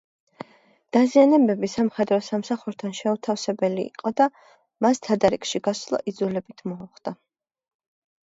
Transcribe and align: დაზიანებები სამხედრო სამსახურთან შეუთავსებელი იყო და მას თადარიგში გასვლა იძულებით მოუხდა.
დაზიანებები 0.95 1.67
სამხედრო 1.73 2.17
სამსახურთან 2.27 2.95
შეუთავსებელი 2.99 3.85
იყო 3.91 4.13
და 4.21 4.27
მას 4.85 5.03
თადარიგში 5.09 5.61
გასვლა 5.69 5.99
იძულებით 6.13 6.65
მოუხდა. 6.73 7.15